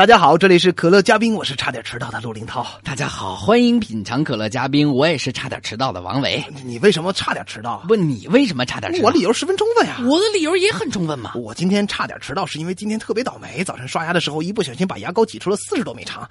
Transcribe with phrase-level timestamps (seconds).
[0.00, 2.66] 大家好，这里是可乐嘉宾，我是差点迟到的陆林涛。
[2.82, 6.42] 大家好，欢迎品尝可乐嘉宾，我也是差点迟到的王伟。
[6.64, 7.84] 你为什么差点迟到？
[7.86, 9.08] 问，你为什么差点迟到？
[9.08, 9.98] 我理由十分充分呀。
[10.06, 11.32] 我的理由也很充分嘛。
[11.34, 13.62] 我今天差点迟到，是因为今天特别倒霉。
[13.62, 16.26] 早晨刷牙的时候，一不小心把牙膏挤出了四十多米长，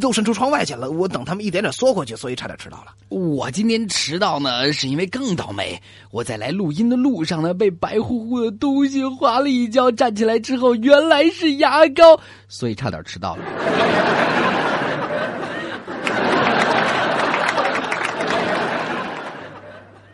[0.00, 0.90] 都伸出窗外去了。
[0.90, 2.86] 我等他们一点点缩回去，所以差点迟到了。
[3.08, 5.80] 我今天迟到呢，是因为更倒霉。
[6.10, 12.18] 我在来录音的路上呢，被白乎乎的东西划了一跤，站起来之后，原来是牙膏，
[12.48, 13.44] 所以差点迟到了。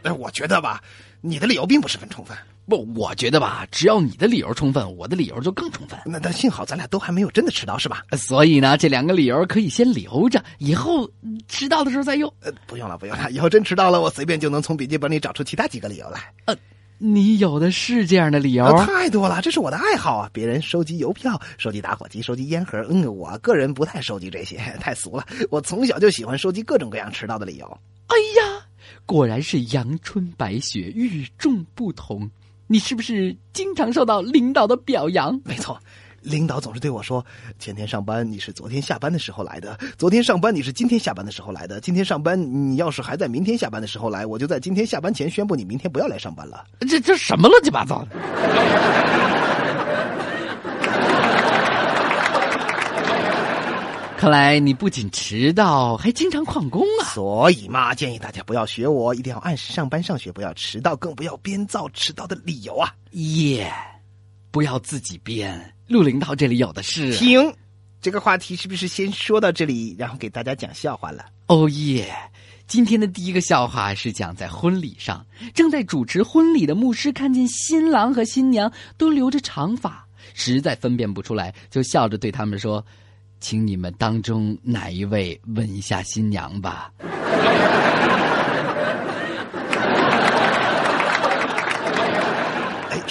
[0.05, 0.81] 哎，我觉得吧，
[1.21, 2.37] 你的理由并不十分充分。
[2.67, 5.99] 不，我觉得吧，只要你的理由充分，我的理由就更充分。
[6.05, 8.05] 那但幸好咱俩都还没有真的迟到，是吧？
[8.13, 12.33] 所以呢，这两个理由可以先留着，以后嗯迟到的时候再用。
[12.41, 16.21] 呃，不用了，不用了，以后真迟到了，我随便就能从笔记本里找出其他几个理由来。
[16.45, 16.55] 呃，
[16.99, 18.65] 你有的是这样的理由。
[18.65, 20.31] 啊，太多了，这是我的爱好啊！
[20.33, 25.25] 别人收集邮票、收集打火机、收集烟盒，嗯，我个人不太收集这些， 太俗了。
[25.51, 27.81] 我从小就喜欢收集各种各样迟到的理由。
[28.09, 28.67] 哎呀，
[29.07, 32.29] 果然是阳春白雪，与众不同。
[32.67, 35.41] 你是不是经常受到领导的表扬？
[35.45, 35.81] 没错，
[36.21, 37.25] 领导总是对我说
[37.59, 46.65] ：“前天上班你是昨天下班的时候来的，昨天上班你是今天下班的时候来的，今天上班你要是还在明天下班的时候来，我就在今天下班前宣布你明天不要来上班了。
[46.81, 48.09] 这这什么乱七八糟的？
[54.19, 57.07] 看来你不仅迟到，还经常旷工啊！
[57.15, 62.93] 所以嘛，建议大家不要学我，一定要按时上班上学，不要迟到，更不要编造迟到的理由啊！
[63.12, 63.73] 耶、
[64.51, 67.12] 不要自己编，陆领导这里有的是。
[67.16, 67.53] 停，
[68.00, 71.25] 这个话题是不是先说到这里，然后给大家讲笑话了？
[71.47, 72.15] 哦耶！
[72.66, 82.84] 今天的第一个笑话是讲在婚礼上，正在主持婚礼的牧师看见新郎和新娘都留着长发，实在分辨不出来，就笑着对他们说
[83.41, 86.93] ：“请你们当中哪一位问一下新娘吧。”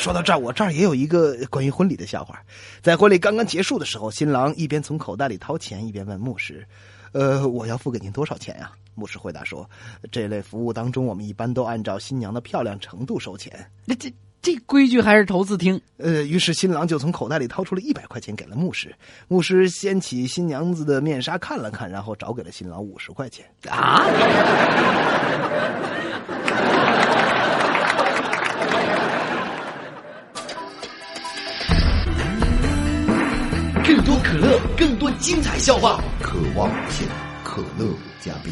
[0.08, 2.42] 说到这儿，我这儿也有一个关于婚礼的笑话。
[2.82, 6.66] 在婚礼刚刚结束的时候，新郎一边从口袋里掏钱，一边问牧师
[7.12, 9.70] ：“呃，我要付给您多少钱呀、牧师回答说
[10.10, 13.70] ：“这类服务当中，我们一般都按照新娘的漂亮程度收钱。
[13.84, 14.10] 那这
[14.42, 18.96] 这规矩还是头次听。”呃，于是新郎就从口袋里掏出了一百块钱给了牧师。
[19.28, 23.46] 牧师掀起新娘子的面纱看了看，然后找给了新郎五十块钱。
[23.70, 24.06] 啊！
[34.18, 36.02] 多可乐，更多精彩笑话。
[36.20, 37.08] 渴望无限，
[37.44, 38.52] 可乐嘉宾。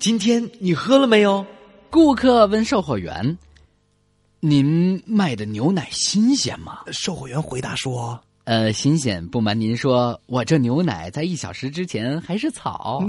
[0.00, 1.46] 今天你喝了没有？
[1.88, 3.38] 顾客问售货员
[4.42, 9.24] ：“您卖的牛奶新鲜吗售货员回答说？”呃，新鲜。
[9.28, 13.00] 不瞒您说，我这牛奶在一小时之前还是草。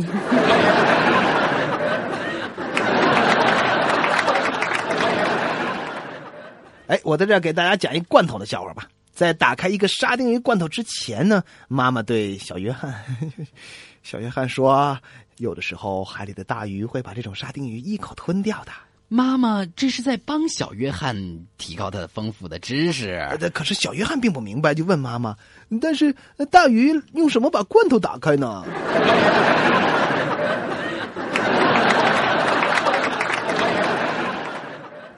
[6.87, 8.87] 哎，我在这儿给大家讲一罐头的笑话吧。
[9.13, 12.93] 在打开一个沙丁鱼罐头之前呢，妈妈对小约翰，
[14.03, 14.99] 小约翰说
[15.39, 18.73] ：“有的时候海里的大鱼会把这种沙丁鱼一口吞掉的。
[19.07, 21.15] 妈妈这是在帮小约翰
[21.57, 23.11] 提高他的丰富的知识。
[23.39, 25.33] 呃”可是小约翰并不明白，就问妈妈
[25.81, 28.65] ：“但是呃大鱼用什么把罐头打开呢？”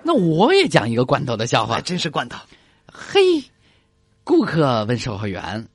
[0.08, 1.82] 那我也讲一个罐头的笑话还。
[1.82, 2.38] 真是罐头。
[2.90, 3.20] 嘿，
[4.24, 5.68] 顾客问售货员：“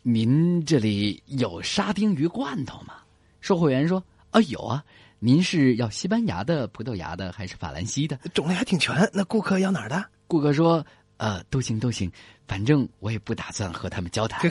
[0.00, 2.94] 您这里有沙丁鱼罐头吗？”
[3.42, 4.82] 售货员说：“啊，有啊。
[5.18, 9.06] 您是要西班牙的、葡萄牙的还是法兰西的种类还挺全。
[9.12, 10.82] 那顾客要哪儿的？？”顾客说
[11.18, 12.10] ：“呃，都行都行，
[12.46, 14.50] 反正我也不打算和他们交谈。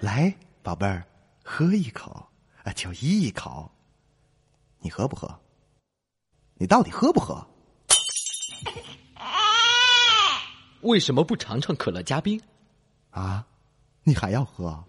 [0.00, 1.02] 来，宝贝儿，
[1.42, 2.23] 喝一口
[2.64, 3.70] 啊，就一口。
[4.80, 5.40] 你喝不喝？
[6.56, 7.46] 你到底喝不喝？
[10.82, 12.40] 为什么不尝尝可乐加冰？
[13.10, 13.46] 啊，
[14.02, 14.84] 你还要喝？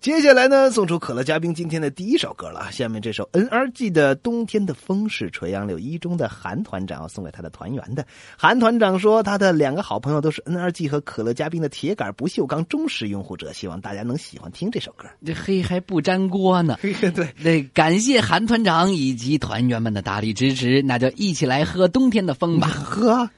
[0.00, 2.72] 接下来呢，送出可乐嘉宾今天的第一首歌了。
[2.72, 8.06] 下面这首 N.R.G 的《冬天的风》是垂杨柳一中的韩团长要送给他的团员的。
[8.38, 15.06] 韩团长说，他的两个好朋友都是 N.R.G 和可乐嘉宾的铁杆不锈钢忠实拥护者，希望大家能喜欢听这首歌。
[15.22, 16.78] 这黑还不粘锅呢。
[16.80, 22.68] 对，那感谢韩团长以及团员们的大力支持，那就一起来喝冬天的风吧。
[22.68, 23.28] 喝。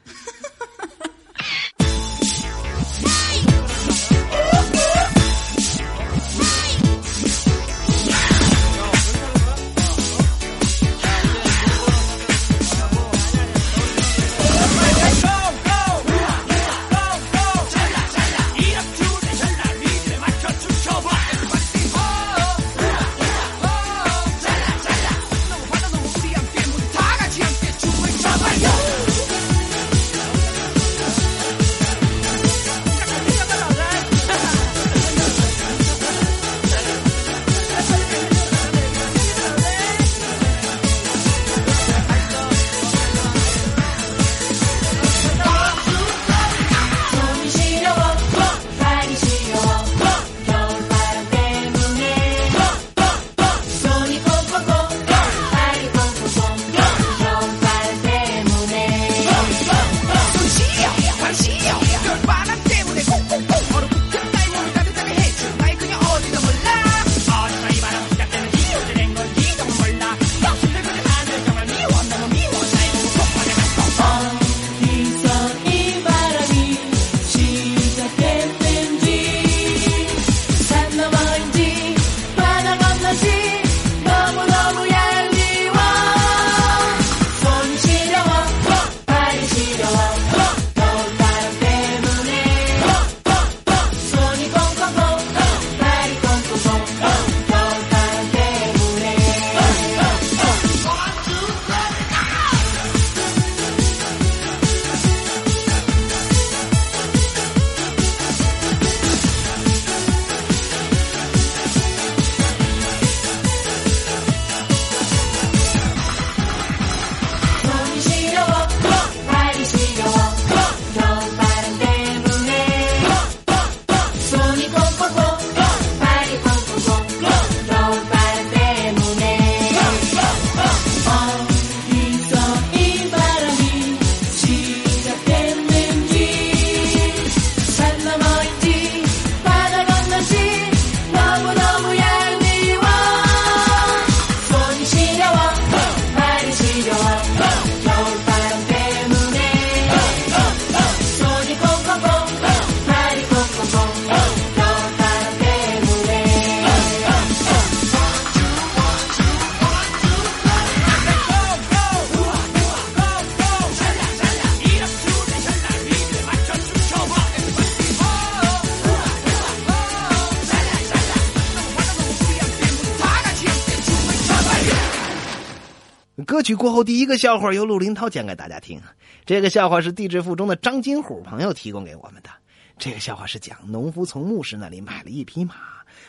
[176.43, 178.83] 歌曲过后，第一个笑话由陆林涛讲给大家听。
[179.25, 182.31] 这个笑话是地质附中的张金虎朋友提供给我们的。
[182.77, 185.55] 这个笑话是讲农夫从牧师那里买了一匹马，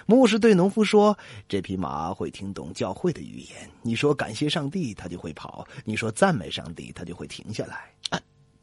[0.08, 1.16] 牧师对农夫说
[1.48, 7.92] ：“这匹马会听懂教会的语言，你说感谢上帝，它就会跑；你说赞美上帝，它就会停下来。”，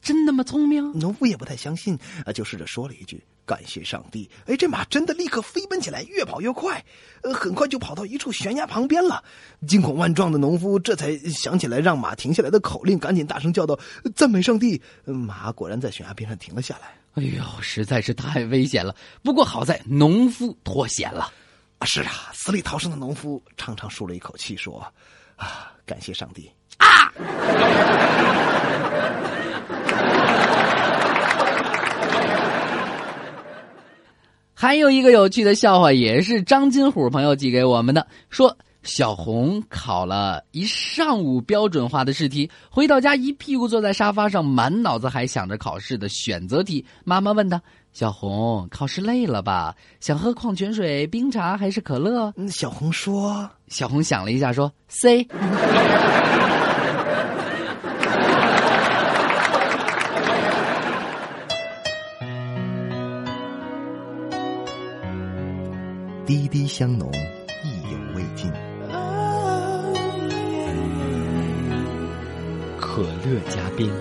[0.00, 0.92] 真那么聪明？
[0.92, 3.22] 农夫也不太相信，啊，就试着说了一句。
[3.46, 4.30] 感谢上帝！
[4.46, 6.84] 哎，这马真的立刻飞奔起来，越跑越快，
[7.22, 9.24] 呃，很快就跑到一处悬崖旁边了。
[9.66, 13.76] 惊恐万状的农夫这才想起来让马停下来的口令，赶紧大声叫道
[14.14, 16.94] ：“赞美上帝！”马果然在悬崖边上停了下来。
[17.14, 18.94] 哎呦，实在是太危险了！
[19.20, 21.32] 不过好在农夫脱险了。
[21.78, 24.80] 啊，是啊，死里逃生的农夫长长舒了一口气，说
[25.34, 27.12] ：“啊，感谢上帝！”啊！
[34.60, 38.06] 还有一个有趣的笑话，也是张金虎朋友寄给我们的。
[38.28, 46.84] 说小红考了一上午标准化的试题，回到家一屁股坐在沙发上，满脑子还想着考试的选择题。
[47.04, 47.58] 妈妈问他
[47.94, 49.74] ：“小红，考试累了吧？
[49.98, 55.26] 想喝矿泉水、冰茶还是可乐？”小红说：“小红想了一下，说 C。”
[66.30, 67.10] 滴滴香浓，
[67.64, 68.48] 意犹未尽。
[72.78, 73.92] 可乐加冰，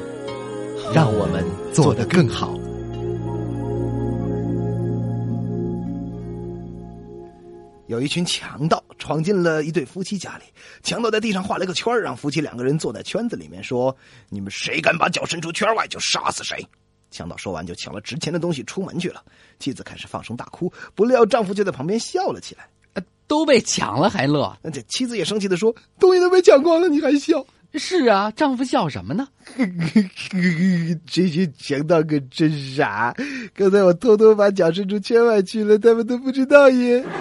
[0.93, 1.43] 让我们
[1.73, 2.53] 做得更好。
[7.87, 10.43] 有一群强盗闯进了一对夫妻家里，
[10.83, 13.97] 强盗在地上画了一个圈让夫妻两个人坐在圈子里面，说
[14.29, 16.63] ：“你们谁敢把脚伸出圈外，就杀死谁。”
[17.11, 19.23] 强盗说完就抢了值钱的东西出门去了。
[19.59, 22.67] 妻子开始放声大哭，不料丈夫就在旁边笑了起来。
[23.27, 24.57] 都被抢了还乐？
[24.63, 27.45] 那这妻子也生气的说：“东西都被抢光了，你还笑？”
[27.77, 29.27] 是啊，丈夫笑什么呢？
[31.05, 33.15] 这些强盗可真傻！
[33.53, 37.05] 刚才我偷偷把脚伸出圈外去了，他们都不知道耶。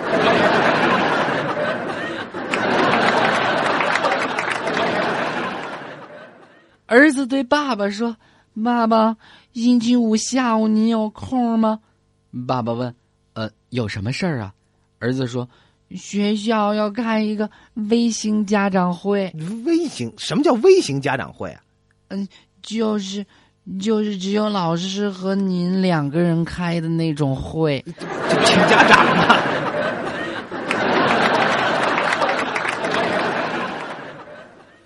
[6.87, 8.17] 儿子对爸爸说
[8.65, 9.15] ：“爸爸，
[9.63, 11.81] 星期五下午你有空吗？”
[12.47, 12.95] 爸爸问
[13.35, 14.55] ：“呃，有什么事儿啊？”
[14.99, 15.49] 儿子说。
[15.97, 17.49] 学校要开一个
[17.89, 19.33] 微型家长会，
[19.65, 20.13] 微型？
[20.19, 21.63] 什么叫微型家长会啊？
[22.09, 22.29] 嗯，
[22.61, 23.25] 就是
[23.81, 29.48] 就是只有老师和您两个人开的那种会，请家长嘛。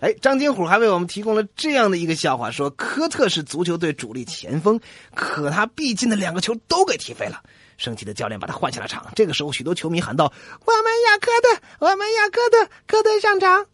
[0.03, 4.81] 哎，张金虎还为我们提供了这样的一个笑话：说科特是足球队主力前锋，
[5.15, 7.41] 可他必进的两个球都给踢飞了。
[7.79, 9.07] 生气的教练把他换下了场。
[9.15, 10.25] 这个时候，许多球迷喊道
[10.67, 13.65] ：“我们要科特，我们要科特，科特上场！”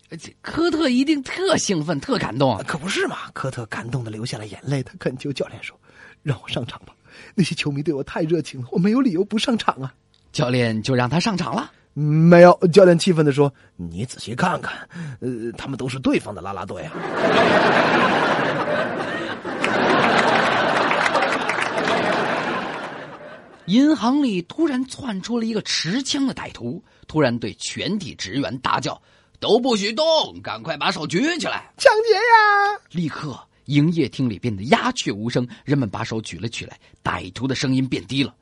[0.43, 2.55] 科特一定特兴奋、特感动。
[2.55, 3.31] 啊可不是嘛？
[3.33, 4.83] 科特感动的流下了眼泪。
[4.83, 5.75] 他恳求教练说
[6.23, 6.93] ：“让我上场吧！
[7.35, 9.95] 那些球迷对我太热情了，我没有理由不上场啊！”
[10.31, 11.73] 教练就让他上场了。
[11.99, 14.88] 没有，教练气愤的说：“你仔细看看，
[15.21, 16.93] 呃，他们都是对方的啦啦队啊！”
[23.67, 29.02] 银行里突然窜出了一个持枪的歹徒，突然对全体职员大叫
[29.40, 30.40] ：“都不许动！
[30.40, 31.69] 赶快把手举起来！
[31.76, 36.78] 抢劫呀！”立刻，营业厅里变得鸦雀无声，人们把手举了起来。
[37.02, 38.33] 歹徒的声音变低了：“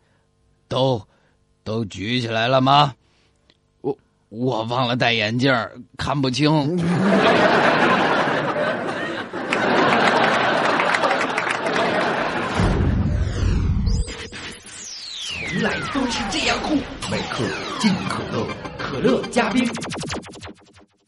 [0.69, 1.03] 都，
[1.65, 2.95] 都举起来了吗？
[4.29, 5.55] 我我忘了戴眼镜，
[5.97, 6.77] 看不清。”
[15.23, 16.75] 从来都是这样酷，
[17.11, 17.45] 每克
[17.79, 19.65] 尽可乐，可乐加冰。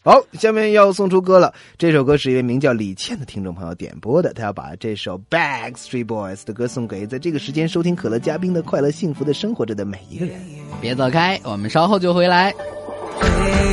[0.05, 1.53] 好，下面要送出歌了。
[1.77, 10.41] 这首歌是一位名叫李倩的听众朋友点播的，他要把这首 Backstreet Boys 的歌送给在这个时间收听可乐嘉宾的快乐幸福的生活着的每一个人。
[10.81, 12.55] 别走开，我们稍后就回来。
[13.21, 13.68] Hey.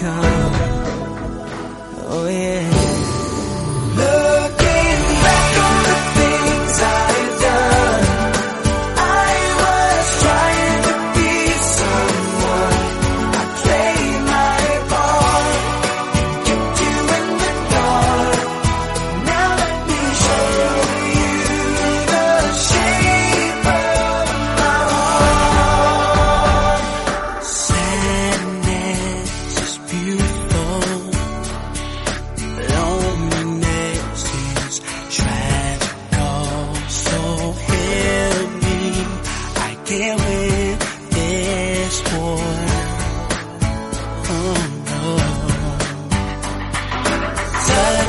[0.00, 0.52] come.
[2.14, 2.51] Oh yeah.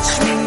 [0.03, 0.42] touch me.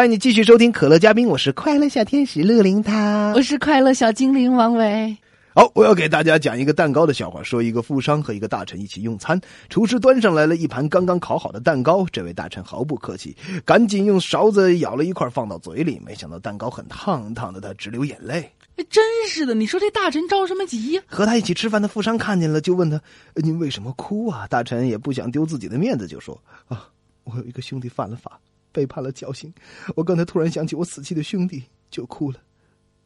[0.00, 3.42] 欢迎你继续收听可乐嘉宾，我是快乐小天使乐灵涛我。
[3.42, 5.14] 是快乐小精灵王维。
[5.54, 7.42] 好，我要给大家讲一个蛋糕的笑话。
[7.42, 9.38] 说一个富商和一个大臣一起用餐，
[9.68, 12.06] 厨师端上来了一盘刚刚烤好的蛋糕。
[12.10, 16.00] 这位大臣毫不客气，赶紧用勺子舀了一块放到嘴里。
[16.02, 18.50] 没想到蛋糕很烫，烫的他直流眼泪。
[18.76, 22.96] 哎真是的，你说这大臣着什么急呀、和他一起吃饭的富商看见了，就问他
[23.36, 26.88] ：“呃您为什么哭啊？”大臣也不想丢自己的面子，就说：“啊，
[27.24, 28.40] 我有一个兄弟犯了法，
[28.72, 29.52] 背叛了绞刑。
[29.96, 32.38] 我刚才突然想起我死去的兄弟，就哭了。”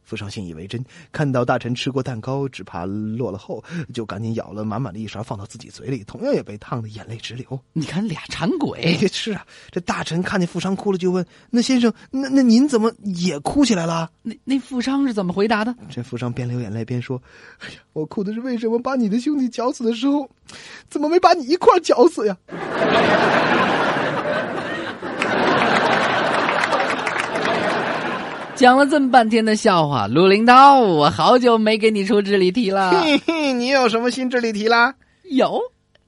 [0.05, 7.59] 富商信以为真，看到大臣吃过蛋糕，只怕落了后，就赶紧舀了满满的一勺放到自己嘴里，同样也被烫得眼泪直流。
[7.73, 15.75] 你看俩馋鬼，哎，是啊，这大臣看见富商哭了，就问：“那先生，那那您怎么也哭起来了？”那那富商是怎么回答的？
[15.89, 17.19] 这富商边流眼泪边说
[17.65, 20.29] ：“哎呀，我哭的是为什么把你的兄弟绞死的时候，
[20.87, 22.37] 怎么没把你一块绞死呀？”
[28.55, 32.91] 讲了这么半天的笑话，陆林涛，我好久没给你出智力题了。
[33.03, 34.95] 嘿嘿，你有什么新智力题啦？
[35.23, 35.59] 有，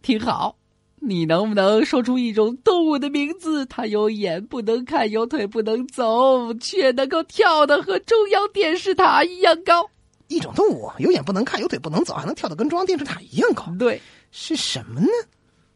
[0.01, 0.55] 挺好。
[0.99, 3.65] 你能不能说出一种动物的名字？
[3.65, 9.85] 它有眼不能看，有腿不能走，却能够跳的和中央电视塔一样高？
[10.29, 15.07] 一种动物有眼不能看，有腿不能走，还能跳得跟中央电视塔一样高，对，是什么呢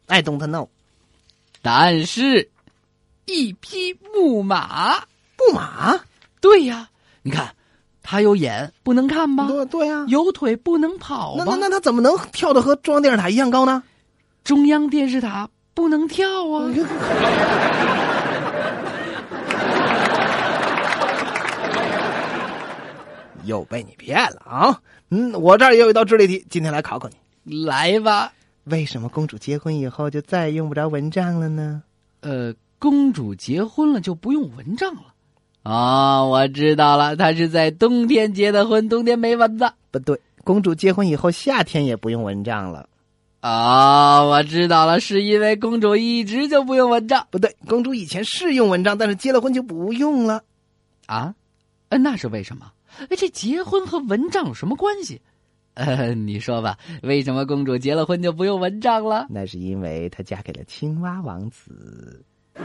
[0.07, 0.69] ？I don't know。
[1.61, 2.49] 答案是
[3.25, 5.03] 一匹木马。
[5.37, 5.99] 木马？
[6.41, 6.89] 对呀，
[7.21, 7.53] 你看，
[8.03, 9.47] 他有眼不能看吧？
[9.47, 11.43] 对对呀、有腿不能跑吧？
[11.45, 13.83] 那那那他怎么能跳的和中央电视塔一样高呢？
[14.43, 16.65] 中央电视塔不能跳啊！
[23.45, 24.81] 又被你骗了啊！
[25.09, 27.07] 嗯，我这儿也有一道智力题，今天来考考
[27.43, 27.65] 你。
[27.65, 28.31] 来吧，
[28.65, 31.83] 为什么公主结婚以后就再也用不着蚊帐了呢？
[32.21, 35.10] 呃，公主结婚了就不用蚊帐了。
[35.63, 39.71] 啊、我知道了，她是在冬天结的婚，冬天没蚊子。
[39.91, 42.87] 不对，公主结婚以后夏天也不用蚊帐了。
[43.41, 50.43] 哦、我知道了，是因为公主一直就不用蚊帐不对，公主以前是用蚊帐，但是结了婚就不用了。
[51.05, 51.33] 啊？
[51.89, 52.71] 呃，那是为什么？
[53.09, 55.21] 哎，这结婚和蚊帐有什么关系？
[55.73, 59.27] 呃，你说吧，为什么公主结了婚就不用蚊帐了？
[59.29, 62.23] 那是因为她嫁给了青蛙王子。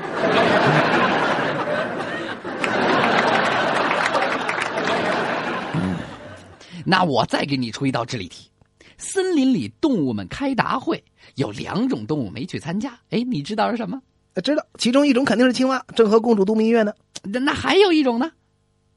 [6.88, 8.49] 那我再给你出一道智力题：
[8.96, 11.03] 森林里动物们开答会，
[11.35, 12.96] 有两种动物没去参加。
[13.11, 14.01] 哎，你知道是什么？
[14.35, 16.94] 呃知道，其中一种肯定是青蛙，正和公主度蜜月呢。
[17.25, 18.31] 那那还有一种呢？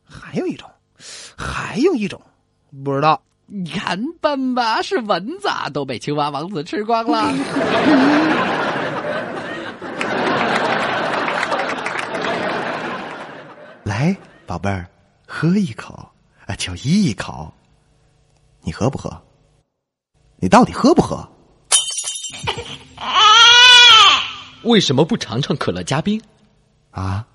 [0.04, 0.70] 还有一种，
[1.36, 2.22] 还有一种，
[2.84, 3.20] 不知道。
[3.48, 7.34] 你看笨吧，是蚊子啊，都被青蛙王子吃光了。
[13.84, 14.88] 来，宝贝儿，
[15.26, 16.08] 喝一口，
[16.46, 17.52] 啊，就一口。
[18.70, 19.12] 你喝不喝？
[20.38, 21.28] 你到底喝不喝？
[24.62, 26.22] 为什么不尝尝可乐加冰？
[26.92, 27.26] 啊，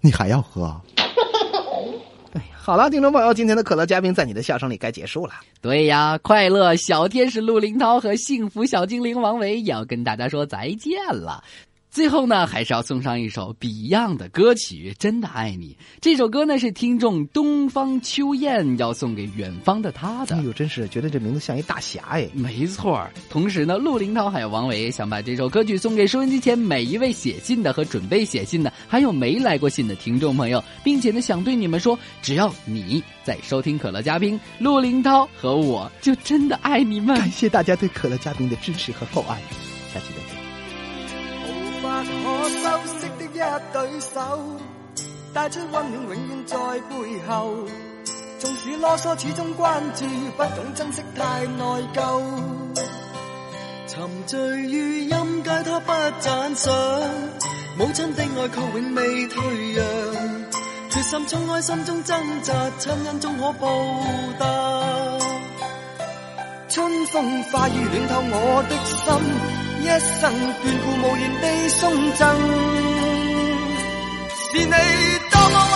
[0.00, 0.80] 你还要喝？
[2.34, 5.34] 哎呀，好了，听众朋友，今天的可乐嘉宾在你的笑声里该结束了。
[5.60, 11.42] 对呀，快乐小天使陆林涛和幸福小精灵王维也要跟大家说再见了。
[11.96, 15.72] 最后呢，还是要送上一首 Beyond 的歌曲《真的爱你》。
[15.98, 20.42] 这首歌呢是听众东方秋燕要送给远方的他的哎。
[20.42, 22.28] 呦，真是觉得这名字像一大侠哎。
[22.34, 37.16] 没错，同时呢，陆林涛还有王维想把这首歌曲送给收音机前每一位写信的和准备写信的，还有没来过信的听众朋友，并且呢，想对你们说，只要你在收听可乐嘉宾，陆林涛和我就真的爱你们。
[37.16, 39.40] 感谢大家对可乐嘉宾的支持和厚爱，
[39.94, 40.25] 下期再见。
[41.96, 42.64] 無法可修
[43.00, 43.38] 饰的一
[43.72, 44.16] 對手，
[45.32, 46.56] 帶出溫暖永遠在
[46.90, 46.92] 背
[47.26, 47.32] 後。
[48.38, 50.04] 縱使啰嗦，始終關注，
[50.36, 52.22] 不懂珍惜太內疚。
[53.86, 56.70] 沉醉於音阶，他不讚賞。
[57.78, 59.84] 母親的愛卻永未退讓，
[60.90, 63.68] 決心冲开心中掙扎，親恩终可報
[64.38, 64.46] 答。
[66.68, 69.06] 春風化雨暖透我的心，
[69.86, 69.88] 一
[70.20, 72.26] 生眷顾，无言地送赠。
[74.50, 74.72] 是你
[75.30, 75.75] 多么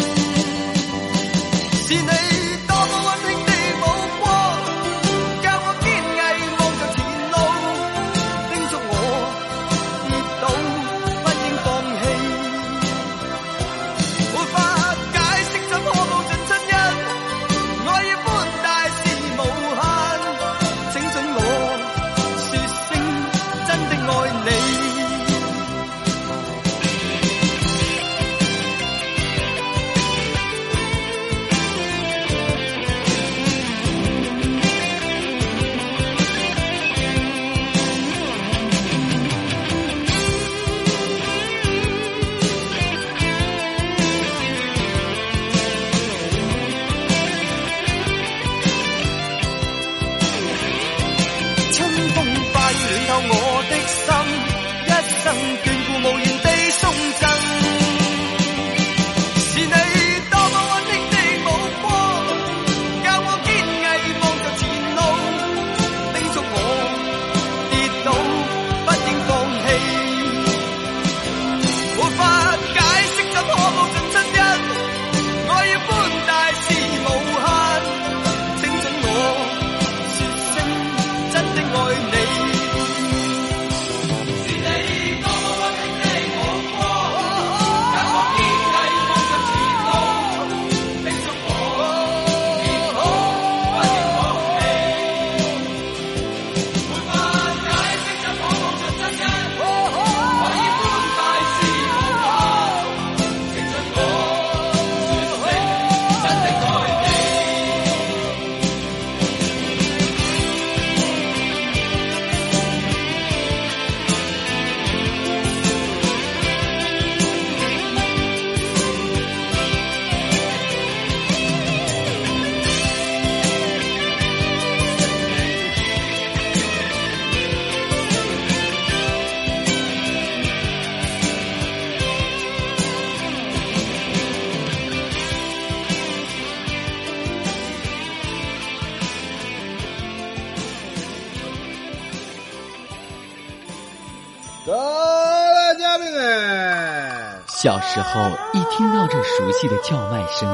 [147.61, 150.49] 小时候一听到这熟悉的叫卖声，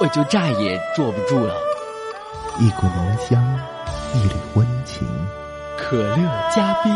[0.00, 1.54] 我就再也坐不住了。
[2.58, 3.40] 一股浓香，
[4.14, 5.06] 一缕温情，
[5.78, 6.16] 可乐
[6.52, 6.92] 加冰，